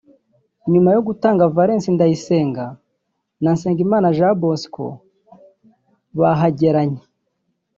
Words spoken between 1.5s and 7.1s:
Valens Ndayisenga na Nsengimana Jean Bosco bahageranye